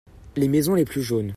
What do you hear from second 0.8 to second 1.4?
plus jaunes.